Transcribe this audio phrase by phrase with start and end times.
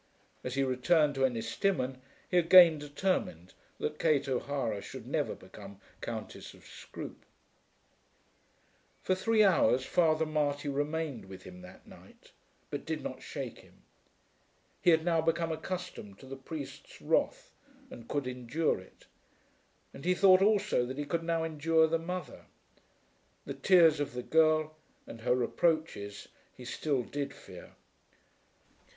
[0.43, 6.55] As he returned to Ennistimon he again determined that Kate O'Hara should never become Countess
[6.55, 7.23] of Scroope.
[9.03, 12.31] For three hours Father Marty remained with him that night,
[12.71, 13.83] but did not shake him.
[14.81, 17.51] He had now become accustomed to the priest's wrath
[17.91, 19.05] and could endure it.
[19.93, 22.45] And he thought also that he could now endure the mother.
[23.45, 24.75] The tears of the girl
[25.05, 26.27] and her reproaches
[26.57, 27.75] he still did fear.